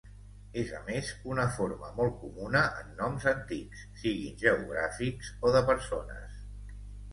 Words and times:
És 0.59 0.69
a 0.77 0.77
més 0.85 1.11
una 1.31 1.45
forma 1.57 1.91
molt 1.99 2.15
comuna 2.23 2.63
en 2.81 2.89
noms 3.03 3.29
antics, 3.33 3.85
siguin 4.01 4.41
geogràfics 4.47 5.33
o 5.51 5.55
de 5.59 5.65
persones. 5.71 6.45